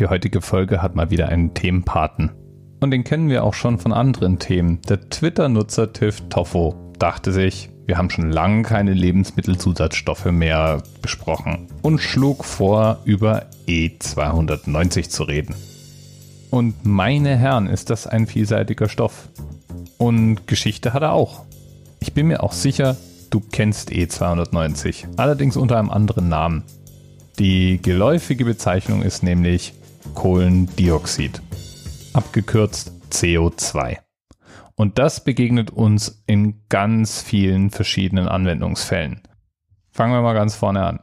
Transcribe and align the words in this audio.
Die 0.00 0.06
heutige 0.06 0.40
Folge 0.40 0.80
hat 0.80 0.96
mal 0.96 1.10
wieder 1.10 1.28
einen 1.28 1.52
Themenpaten. 1.52 2.30
Und 2.80 2.90
den 2.90 3.04
kennen 3.04 3.28
wir 3.28 3.44
auch 3.44 3.52
schon 3.52 3.78
von 3.78 3.92
anderen 3.92 4.38
Themen. 4.38 4.80
Der 4.88 5.10
Twitter-Nutzer 5.10 5.92
Tiff 5.92 6.22
Toffo 6.30 6.74
dachte 6.98 7.32
sich, 7.32 7.68
wir 7.84 7.98
haben 7.98 8.08
schon 8.08 8.32
lange 8.32 8.62
keine 8.62 8.94
Lebensmittelzusatzstoffe 8.94 10.24
mehr 10.24 10.82
besprochen 11.02 11.66
und 11.82 11.98
schlug 11.98 12.46
vor, 12.46 13.00
über 13.04 13.44
E290 13.68 15.10
zu 15.10 15.24
reden. 15.24 15.54
Und 16.48 16.86
meine 16.86 17.36
Herren, 17.36 17.66
ist 17.66 17.90
das 17.90 18.06
ein 18.06 18.26
vielseitiger 18.26 18.88
Stoff. 18.88 19.28
Und 19.98 20.46
Geschichte 20.46 20.94
hat 20.94 21.02
er 21.02 21.12
auch. 21.12 21.44
Ich 22.00 22.14
bin 22.14 22.28
mir 22.28 22.42
auch 22.42 22.52
sicher, 22.52 22.96
du 23.28 23.40
kennst 23.40 23.90
E290, 23.90 25.18
allerdings 25.18 25.58
unter 25.58 25.78
einem 25.78 25.90
anderen 25.90 26.30
Namen. 26.30 26.64
Die 27.38 27.80
geläufige 27.82 28.46
Bezeichnung 28.46 29.02
ist 29.02 29.22
nämlich 29.22 29.74
Kohlendioxid, 30.14 31.42
abgekürzt 32.12 32.92
CO2. 33.10 33.98
Und 34.74 34.98
das 34.98 35.24
begegnet 35.24 35.70
uns 35.70 36.22
in 36.26 36.62
ganz 36.68 37.22
vielen 37.22 37.70
verschiedenen 37.70 38.28
Anwendungsfällen. 38.28 39.22
Fangen 39.90 40.14
wir 40.14 40.22
mal 40.22 40.34
ganz 40.34 40.54
vorne 40.54 40.84
an. 40.84 41.00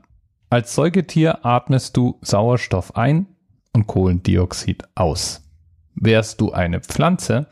Als 0.50 0.73
Säugetier 0.73 1.46
atmest 1.46 1.96
du 1.98 2.18
Sauerstoff 2.22 2.96
ein 2.96 3.28
und 3.73 3.86
Kohlendioxid 3.86 4.84
aus. 4.96 5.44
Wärst 5.94 6.42
du 6.42 6.52
eine 6.54 6.80
Pflanze, 6.80 7.48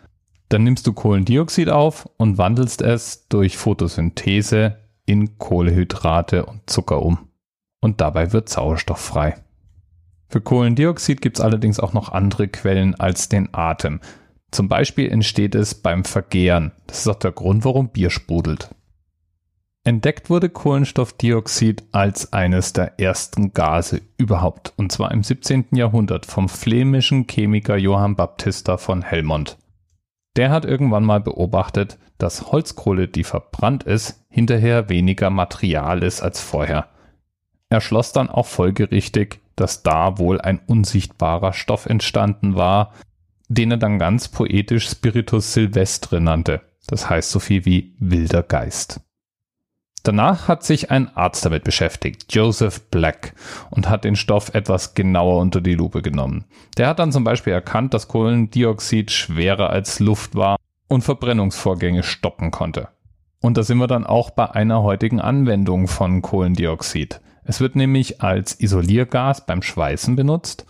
dann 0.49 0.63
nimmst 0.63 0.87
du 0.87 0.93
Kohlendioxid 0.93 1.69
auf 1.69 2.09
und 2.17 2.37
wandelst 2.37 2.81
es 2.81 3.27
durch 3.27 3.57
Photosynthese 3.57 4.77
in 5.05 5.37
Kohlehydrate 5.37 6.45
und 6.45 6.69
Zucker 6.69 7.01
um. 7.01 7.29
Und 7.81 8.01
dabei 8.01 8.33
wird 8.33 8.49
Sauerstoff 8.49 8.99
frei. 8.99 9.44
Für 10.35 10.41
Kohlendioxid 10.41 11.21
gibt 11.21 11.37
es 11.37 11.41
allerdings 11.45 11.79
auch 11.79 11.93
noch 11.93 12.11
andere 12.11 12.49
Quellen 12.49 12.93
als 12.95 13.29
den 13.29 13.47
Atem. 13.53 14.01
Zum 14.51 14.67
Beispiel 14.67 15.09
entsteht 15.09 15.55
es 15.55 15.75
beim 15.75 16.03
Vergehren. 16.03 16.73
Das 16.87 16.99
ist 16.99 17.07
auch 17.07 17.15
der 17.15 17.31
Grund, 17.31 17.63
warum 17.63 17.87
Bier 17.87 18.09
sprudelt. 18.09 18.75
Entdeckt 19.85 20.29
wurde 20.29 20.49
Kohlenstoffdioxid 20.49 21.85
als 21.93 22.33
eines 22.33 22.73
der 22.73 22.99
ersten 22.99 23.53
Gase 23.53 24.01
überhaupt, 24.17 24.73
und 24.75 24.91
zwar 24.91 25.11
im 25.11 25.23
17. 25.23 25.67
Jahrhundert 25.71 26.25
vom 26.25 26.49
flämischen 26.49 27.27
Chemiker 27.27 27.77
Johann 27.77 28.17
Baptista 28.17 28.75
von 28.75 29.03
Helmont. 29.03 29.57
Der 30.35 30.51
hat 30.51 30.65
irgendwann 30.65 31.05
mal 31.05 31.21
beobachtet, 31.21 31.97
dass 32.17 32.51
Holzkohle, 32.51 33.07
die 33.07 33.23
verbrannt 33.23 33.83
ist, 33.83 34.25
hinterher 34.27 34.89
weniger 34.89 35.29
Material 35.29 36.03
ist 36.03 36.21
als 36.21 36.41
vorher. 36.41 36.89
Er 37.69 37.79
schloss 37.79 38.11
dann 38.11 38.29
auch 38.29 38.47
folgerichtig, 38.47 39.39
dass 39.55 39.83
da 39.83 40.17
wohl 40.17 40.41
ein 40.41 40.59
unsichtbarer 40.65 41.53
Stoff 41.53 41.85
entstanden 41.85 42.55
war, 42.55 42.93
den 43.47 43.71
er 43.71 43.77
dann 43.77 43.99
ganz 43.99 44.27
poetisch 44.27 44.89
Spiritus 44.89 45.53
Silvestre 45.53 46.19
nannte. 46.21 46.61
Das 46.87 47.09
heißt 47.09 47.31
so 47.31 47.39
viel 47.39 47.65
wie 47.65 47.95
wilder 47.99 48.43
Geist. 48.43 49.01
Danach 50.03 50.47
hat 50.47 50.63
sich 50.63 50.91
ein 50.91 51.09
Arzt 51.17 51.45
damit 51.45 51.63
beschäftigt, 51.63 52.31
Joseph 52.31 52.91
Black, 52.91 53.33
und 53.71 53.89
hat 53.89 54.03
den 54.03 54.15
Stoff 54.15 54.53
etwas 54.53 54.93
genauer 54.93 55.39
unter 55.39 55.61
die 55.61 55.73
Lupe 55.73 56.03
genommen. 56.03 56.45
Der 56.77 56.87
hat 56.87 56.99
dann 56.99 57.11
zum 57.11 57.23
Beispiel 57.23 57.53
erkannt, 57.53 57.95
dass 57.95 58.07
Kohlendioxid 58.07 59.09
schwerer 59.09 59.71
als 59.71 59.99
Luft 59.99 60.35
war 60.35 60.57
und 60.87 61.01
Verbrennungsvorgänge 61.01 62.03
stoppen 62.03 62.51
konnte. 62.51 62.89
Und 63.41 63.57
da 63.57 63.63
sind 63.63 63.79
wir 63.79 63.87
dann 63.87 64.05
auch 64.05 64.29
bei 64.29 64.51
einer 64.51 64.83
heutigen 64.83 65.19
Anwendung 65.19 65.87
von 65.87 66.21
Kohlendioxid. 66.21 67.19
Es 67.45 67.61
wird 67.61 67.75
nämlich 67.75 68.21
als 68.21 68.59
Isoliergas 68.59 69.45
beim 69.45 69.61
Schweißen 69.61 70.15
benutzt 70.15 70.65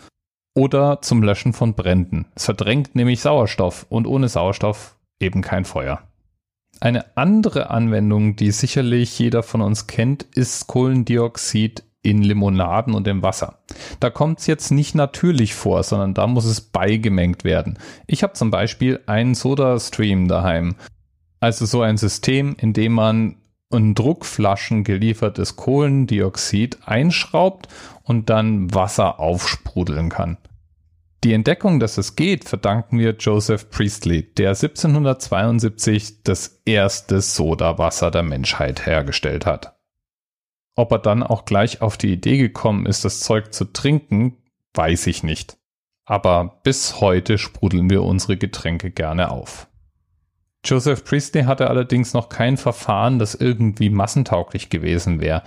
oder 0.54 1.02
zum 1.02 1.24
Löschen 1.24 1.54
von 1.54 1.74
Bränden. 1.74 2.28
Es 2.36 2.46
verdrängt 2.46 2.96
nämlich 2.96 3.22
Sauerstoff 3.22 3.86
und 3.90 4.06
ohne 4.08 4.30
Sauerstoff 4.30 4.98
eben 5.20 5.42
kein 5.42 5.66
Feuer. 5.66 6.04
Eine 6.82 7.18
andere 7.18 7.70
Anwendung, 7.70 8.36
die 8.36 8.52
sicherlich 8.52 9.18
jeder 9.18 9.44
von 9.44 9.62
uns 9.62 9.88
kennt, 9.88 10.24
ist 10.36 10.68
Kohlendioxid 10.68 11.84
in 12.02 12.22
Limonaden 12.22 12.94
und 12.94 13.08
im 13.08 13.24
Wasser. 13.24 13.60
Da 14.00 14.10
kommt 14.10 14.40
es 14.40 14.48
jetzt 14.48 14.72
nicht 14.72 14.94
natürlich 14.94 15.56
vor, 15.56 15.82
sondern 15.84 16.14
da 16.14 16.28
muss 16.28 16.46
es 16.46 16.62
beigemengt 16.62 17.44
werden. 17.44 17.80
Ich 18.06 18.22
habe 18.22 18.34
zum 18.34 18.52
Beispiel 18.52 19.00
einen 19.08 19.34
Soda-Stream 19.34 20.28
daheim. 20.28 20.76
Also 21.40 21.66
so 21.66 21.82
ein 21.82 21.98
System, 21.98 22.56
in 22.60 22.74
dem 22.74 22.94
man 22.94 23.38
in 23.76 23.96
Druckflaschen 23.96 24.84
geliefertes 24.84 25.56
Kohlendioxid 25.56 26.80
einschraubt 26.86 27.68
und 28.04 28.30
dann 28.30 28.74
Wasser 28.74 29.20
aufsprudeln 29.20 30.10
kann. 30.10 30.38
Die 31.24 31.34
Entdeckung, 31.34 31.80
dass 31.80 31.98
es 31.98 32.16
geht, 32.16 32.48
verdanken 32.48 33.00
wir 33.00 33.16
Joseph 33.18 33.72
Priestley, 33.72 34.24
der 34.36 34.50
1772 34.50 36.22
das 36.24 36.62
erste 36.66 37.20
Sodawasser 37.20 38.12
der 38.12 38.22
Menschheit 38.22 38.86
hergestellt 38.86 39.46
hat. 39.48 39.76
Ob 40.76 40.92
er 40.92 41.00
dann 41.00 41.24
auch 41.24 41.46
gleich 41.46 41.82
auf 41.82 41.98
die 41.98 42.14
Idee 42.14 42.38
gekommen 42.38 42.86
ist, 42.86 43.06
das 43.06 43.22
Zeug 43.22 43.54
zu 43.54 43.66
trinken, 43.66 44.38
weiß 44.76 45.08
ich 45.08 45.24
nicht. 45.24 45.58
Aber 46.06 46.60
bis 46.64 47.02
heute 47.02 47.40
sprudeln 47.40 47.90
wir 47.90 48.04
unsere 48.04 48.38
Getränke 48.38 48.92
gerne 48.92 49.32
auf. 49.32 49.68
Joseph 50.66 51.06
Priestley 51.06 51.44
hatte 51.44 51.70
allerdings 51.70 52.14
noch 52.14 52.30
kein 52.30 52.58
Verfahren, 52.58 53.20
das 53.20 53.36
irgendwie 53.36 53.90
massentauglich 53.90 54.70
gewesen 54.70 55.22
wäre. 55.22 55.44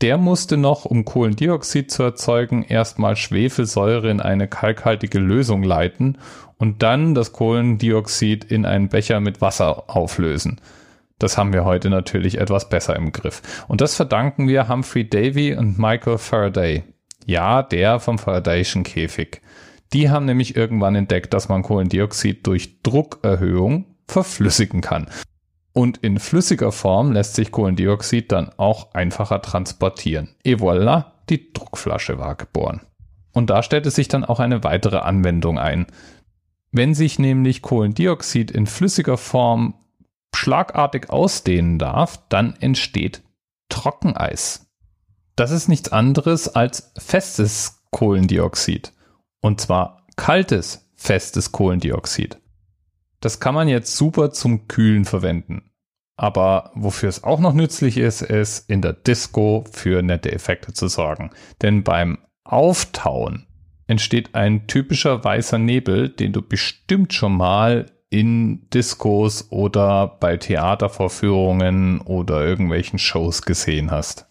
Der 0.00 0.16
musste 0.18 0.56
noch, 0.56 0.84
um 0.84 1.04
Kohlendioxid 1.04 1.90
zu 1.90 2.02
erzeugen, 2.02 2.62
erstmal 2.62 3.16
Schwefelsäure 3.16 4.10
in 4.10 4.20
eine 4.20 4.48
kalkhaltige 4.48 5.18
Lösung 5.18 5.62
leiten 5.62 6.18
und 6.58 6.82
dann 6.82 7.14
das 7.14 7.32
Kohlendioxid 7.32 8.44
in 8.44 8.66
einen 8.66 8.88
Becher 8.88 9.20
mit 9.20 9.40
Wasser 9.40 9.84
auflösen. 9.88 10.60
Das 11.18 11.38
haben 11.38 11.52
wir 11.52 11.64
heute 11.64 11.90
natürlich 11.90 12.38
etwas 12.38 12.68
besser 12.68 12.96
im 12.96 13.12
Griff. 13.12 13.64
Und 13.68 13.80
das 13.80 13.94
verdanken 13.94 14.48
wir 14.48 14.68
Humphrey 14.68 15.08
Davy 15.08 15.54
und 15.54 15.78
Michael 15.78 16.18
Faraday. 16.18 16.84
Ja, 17.24 17.62
der 17.62 18.00
vom 18.00 18.18
Faradayschen 18.18 18.82
Käfig. 18.82 19.40
Die 19.92 20.10
haben 20.10 20.26
nämlich 20.26 20.56
irgendwann 20.56 20.96
entdeckt, 20.96 21.32
dass 21.32 21.48
man 21.48 21.62
Kohlendioxid 21.62 22.46
durch 22.46 22.82
Druckerhöhung 22.82 23.93
verflüssigen 24.06 24.80
kann. 24.80 25.08
Und 25.72 25.98
in 25.98 26.20
flüssiger 26.20 26.70
Form 26.70 27.12
lässt 27.12 27.34
sich 27.34 27.50
Kohlendioxid 27.50 28.30
dann 28.30 28.50
auch 28.56 28.94
einfacher 28.94 29.42
transportieren. 29.42 30.36
Et 30.44 30.60
voilà, 30.60 31.06
die 31.28 31.52
Druckflasche 31.52 32.18
war 32.18 32.36
geboren. 32.36 32.80
Und 33.32 33.50
da 33.50 33.62
stellte 33.62 33.90
sich 33.90 34.06
dann 34.06 34.24
auch 34.24 34.38
eine 34.38 34.62
weitere 34.62 34.98
Anwendung 34.98 35.58
ein. 35.58 35.86
Wenn 36.70 36.94
sich 36.94 37.18
nämlich 37.18 37.62
Kohlendioxid 37.62 38.50
in 38.52 38.66
flüssiger 38.66 39.18
Form 39.18 39.74
schlagartig 40.34 41.10
ausdehnen 41.10 41.78
darf, 41.78 42.20
dann 42.28 42.54
entsteht 42.60 43.22
Trockeneis. 43.68 44.66
Das 45.36 45.50
ist 45.50 45.68
nichts 45.68 45.90
anderes 45.90 46.54
als 46.54 46.92
festes 46.96 47.82
Kohlendioxid. 47.90 48.92
Und 49.40 49.60
zwar 49.60 50.06
kaltes, 50.16 50.88
festes 50.94 51.50
Kohlendioxid. 51.50 52.38
Das 53.24 53.40
kann 53.40 53.54
man 53.54 53.68
jetzt 53.68 53.96
super 53.96 54.32
zum 54.32 54.68
Kühlen 54.68 55.06
verwenden. 55.06 55.70
Aber 56.14 56.72
wofür 56.74 57.08
es 57.08 57.24
auch 57.24 57.40
noch 57.40 57.54
nützlich 57.54 57.96
ist, 57.96 58.20
ist 58.20 58.68
in 58.68 58.82
der 58.82 58.92
Disco 58.92 59.64
für 59.72 60.02
nette 60.02 60.30
Effekte 60.30 60.74
zu 60.74 60.88
sorgen. 60.88 61.30
Denn 61.62 61.84
beim 61.84 62.18
Auftauen 62.44 63.46
entsteht 63.86 64.34
ein 64.34 64.66
typischer 64.66 65.24
weißer 65.24 65.56
Nebel, 65.56 66.10
den 66.10 66.34
du 66.34 66.42
bestimmt 66.42 67.14
schon 67.14 67.34
mal 67.34 67.86
in 68.10 68.68
Discos 68.68 69.50
oder 69.50 70.06
bei 70.06 70.36
Theatervorführungen 70.36 72.02
oder 72.02 72.44
irgendwelchen 72.44 72.98
Shows 72.98 73.40
gesehen 73.40 73.90
hast. 73.90 74.26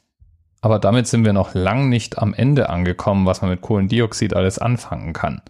Aber 0.62 0.78
damit 0.78 1.08
sind 1.08 1.26
wir 1.26 1.34
noch 1.34 1.56
lang 1.56 1.90
nicht 1.90 2.20
am 2.20 2.36
Ende 2.36 2.70
angekommen, 2.70 3.26
was 3.26 3.42
man 3.42 3.50
mit 3.50 3.62
Kohlendioxid 3.62 4.36
alles 4.36 4.60
anfangen 4.60 5.14
kann. 5.14 5.42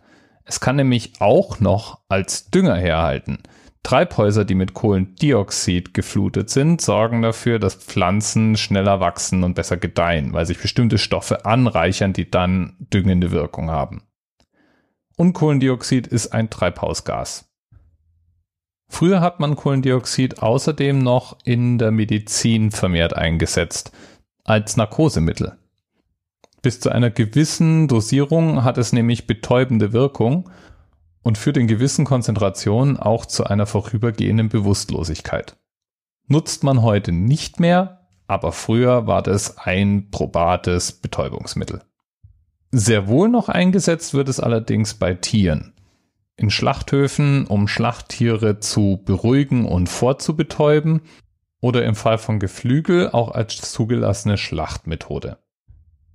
Es 0.45 0.59
kann 0.59 0.75
nämlich 0.75 1.13
auch 1.19 1.59
noch 1.59 2.01
als 2.09 2.49
Dünger 2.49 2.75
herhalten. 2.75 3.39
Treibhäuser, 3.83 4.45
die 4.45 4.55
mit 4.55 4.73
Kohlendioxid 4.73 5.93
geflutet 5.93 6.49
sind, 6.49 6.81
sorgen 6.81 7.21
dafür, 7.21 7.59
dass 7.59 7.75
Pflanzen 7.75 8.55
schneller 8.55 9.01
wachsen 9.01 9.43
und 9.43 9.55
besser 9.55 9.75
gedeihen, 9.75 10.31
weil 10.31 10.45
sich 10.45 10.61
bestimmte 10.61 10.97
Stoffe 10.97 11.45
anreichern, 11.45 12.13
die 12.13 12.31
dann 12.31 12.77
düngende 12.79 13.31
Wirkung 13.31 13.69
haben. 13.69 14.03
Und 15.17 15.33
Kohlendioxid 15.33 16.07
ist 16.07 16.33
ein 16.33 16.49
Treibhausgas. 16.49 17.49
Früher 18.89 19.21
hat 19.21 19.39
man 19.39 19.55
Kohlendioxid 19.55 20.41
außerdem 20.41 20.99
noch 20.99 21.37
in 21.43 21.77
der 21.77 21.91
Medizin 21.91 22.71
vermehrt 22.71 23.15
eingesetzt, 23.15 23.91
als 24.43 24.77
Narkosemittel. 24.77 25.57
Bis 26.63 26.79
zu 26.79 26.89
einer 26.89 27.11
gewissen 27.11 27.89
Dosierung 27.89 28.63
hat 28.63 28.77
es 28.77 28.93
nämlich 28.93 29.27
betäubende 29.27 29.91
Wirkung 29.91 30.49
und 31.21 31.37
führt 31.37 31.57
in 31.57 31.67
gewissen 31.67 32.05
Konzentrationen 32.05 32.97
auch 32.97 33.25
zu 33.25 33.43
einer 33.43 33.65
vorübergehenden 33.65 34.47
Bewusstlosigkeit. 34.47 35.57
Nutzt 36.27 36.63
man 36.63 36.81
heute 36.81 37.11
nicht 37.11 37.59
mehr, 37.59 38.07
aber 38.27 38.53
früher 38.53 39.07
war 39.07 39.21
das 39.21 39.57
ein 39.57 40.09
probates 40.09 40.93
Betäubungsmittel. 40.93 41.81
Sehr 42.71 43.09
wohl 43.09 43.27
noch 43.27 43.49
eingesetzt 43.49 44.13
wird 44.13 44.29
es 44.29 44.39
allerdings 44.39 44.93
bei 44.93 45.15
Tieren. 45.15 45.73
In 46.37 46.49
Schlachthöfen, 46.49 47.45
um 47.45 47.67
Schlachttiere 47.67 48.61
zu 48.61 49.01
beruhigen 49.03 49.65
und 49.65 49.89
vorzubetäuben 49.89 51.01
oder 51.59 51.83
im 51.83 51.95
Fall 51.95 52.17
von 52.17 52.39
Geflügel 52.39 53.09
auch 53.09 53.31
als 53.31 53.73
zugelassene 53.73 54.37
Schlachtmethode. 54.37 55.42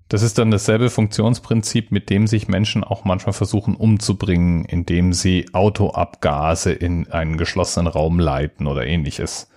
Das 0.09 0.23
ist 0.23 0.39
dann 0.39 0.51
dasselbe 0.51 0.89
Funktionsprinzip, 0.89 1.93
mit 1.93 2.09
dem 2.09 2.27
sich 2.27 2.49
Menschen 2.49 2.83
auch 2.83 3.05
manchmal 3.05 3.35
versuchen 3.35 3.77
umzubringen, 3.77 4.65
indem 4.65 5.13
sie 5.13 5.47
Autoabgase 5.53 6.73
in 6.73 7.11
einen 7.13 7.37
geschlossenen 7.37 7.87
Raum 7.87 8.19
leiten 8.19 8.67
oder 8.67 8.87
ähnliches. 8.87 9.49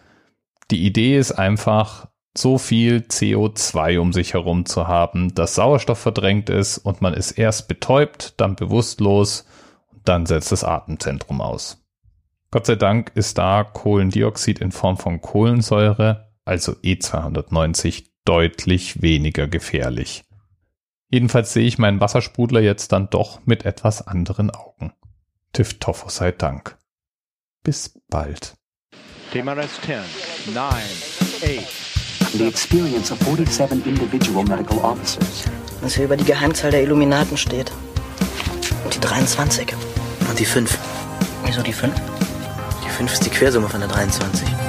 Die 0.69 0.85
Idee 0.85 1.17
ist 1.17 1.31
einfach, 1.31 2.07
so 2.37 2.57
viel 2.57 2.97
CO2 3.09 3.99
um 3.99 4.13
sich 4.13 4.33
herum 4.33 4.65
zu 4.65 4.87
haben, 4.87 5.35
dass 5.35 5.55
Sauerstoff 5.55 5.99
verdrängt 5.99 6.49
ist 6.49 6.77
und 6.77 7.01
man 7.01 7.13
ist 7.13 7.31
erst 7.31 7.67
betäubt, 7.67 8.39
dann 8.39 8.55
bewusstlos 8.55 9.45
und 9.91 10.07
dann 10.07 10.25
setzt 10.25 10.51
das 10.51 10.63
Atemzentrum 10.63 11.41
aus. 11.41 11.85
Gott 12.49 12.65
sei 12.65 12.75
Dank 12.75 13.11
ist 13.15 13.37
da 13.37 13.63
Kohlendioxid 13.63 14.59
in 14.59 14.71
Form 14.71 14.97
von 14.97 15.21
Kohlensäure, 15.21 16.29
also 16.43 16.73
E290, 16.73 18.05
deutlich 18.25 19.01
weniger 19.01 19.47
gefährlich. 19.47 20.23
Jedenfalls 21.11 21.51
sehe 21.51 21.67
ich 21.67 21.77
meinen 21.77 21.99
Wassersprudler 21.99 22.61
jetzt 22.61 22.93
dann 22.93 23.09
doch 23.09 23.41
mit 23.45 23.65
etwas 23.65 24.07
anderen 24.07 24.49
Augen. 24.49 24.93
TÜV 25.51 25.73
Toffo 25.73 26.07
sei 26.07 26.31
Dank. 26.31 26.77
Bis 27.63 27.99
bald. 28.09 28.55
TMRS 29.33 29.81
10, 29.85 29.99
9, 30.53 30.63
8. 30.63 31.91
The 32.33 32.47
experience 32.47 33.11
of 33.11 33.19
47 33.19 33.85
individual 33.85 34.45
medical 34.45 34.77
officers. 34.79 35.43
Was 35.81 35.95
hier 35.95 36.05
über 36.05 36.15
die 36.15 36.23
Geheimzahl 36.23 36.71
der 36.71 36.83
Illuminaten 36.83 37.35
steht. 37.35 37.73
Und 38.85 38.95
die 38.95 39.01
23. 39.01 39.73
Und 40.29 40.39
die 40.39 40.45
5. 40.45 40.77
Wieso 41.43 41.61
die 41.61 41.73
5? 41.73 41.93
Die 42.85 42.89
5 42.89 43.11
ist 43.11 43.25
die 43.25 43.29
Quersumme 43.29 43.67
von 43.67 43.81
der 43.81 43.89
23. 43.89 44.60